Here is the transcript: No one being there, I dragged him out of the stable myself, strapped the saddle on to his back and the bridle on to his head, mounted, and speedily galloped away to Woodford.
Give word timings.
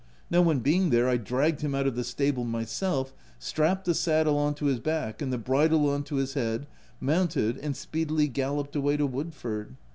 No 0.31 0.41
one 0.41 0.61
being 0.61 0.89
there, 0.89 1.07
I 1.07 1.17
dragged 1.17 1.61
him 1.61 1.75
out 1.75 1.85
of 1.85 1.95
the 1.95 2.03
stable 2.03 2.43
myself, 2.43 3.13
strapped 3.37 3.85
the 3.85 3.93
saddle 3.93 4.35
on 4.35 4.55
to 4.55 4.65
his 4.65 4.79
back 4.79 5.21
and 5.21 5.31
the 5.31 5.37
bridle 5.37 5.87
on 5.91 6.01
to 6.05 6.15
his 6.15 6.33
head, 6.33 6.65
mounted, 6.99 7.59
and 7.59 7.77
speedily 7.77 8.27
galloped 8.27 8.75
away 8.75 8.97
to 8.97 9.05
Woodford. 9.05 9.75